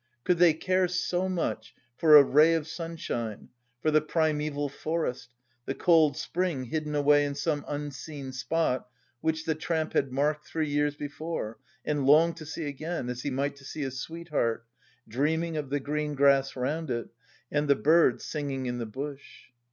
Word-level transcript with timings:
Could 0.23 0.39
they 0.39 0.55
care 0.55 0.87
so 0.87 1.29
much 1.29 1.75
for 1.95 2.17
a 2.17 2.23
ray 2.23 2.55
of 2.55 2.67
sunshine, 2.67 3.49
for 3.83 3.91
the 3.91 4.01
primeval 4.01 4.67
forest, 4.67 5.29
the 5.67 5.75
cold 5.75 6.17
spring 6.17 6.63
hidden 6.63 6.95
away 6.95 7.23
in 7.23 7.35
some 7.35 7.63
unseen 7.67 8.31
spot, 8.31 8.87
which 9.19 9.45
the 9.45 9.53
tramp 9.53 9.93
had 9.93 10.11
marked 10.11 10.43
three 10.47 10.69
years 10.71 10.95
before, 10.95 11.59
and 11.85 12.07
longed 12.07 12.37
to 12.37 12.47
see 12.47 12.65
again, 12.65 13.09
as 13.09 13.21
he 13.21 13.29
might 13.29 13.55
to 13.57 13.63
see 13.63 13.81
his 13.81 13.99
sweetheart, 14.01 14.65
dreaming 15.07 15.55
of 15.55 15.69
the 15.69 15.79
green 15.79 16.15
grass 16.15 16.55
round 16.55 16.89
it 16.89 17.09
and 17.51 17.67
the 17.67 17.75
bird 17.75 18.23
singing 18.23 18.65
in 18.65 18.79
the 18.79 18.87
bush? 18.87 19.51